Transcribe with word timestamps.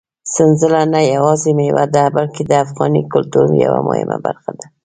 سنځله 0.33 0.81
نه 0.93 1.01
یوازې 1.13 1.51
مېوه 1.57 1.85
ده، 1.95 2.03
بلکې 2.17 2.41
د 2.45 2.51
افغاني 2.65 3.01
کلتور 3.13 3.47
یوه 3.65 3.81
مهمه 3.89 4.17
برخه 4.25 4.51
ده. 4.59 4.65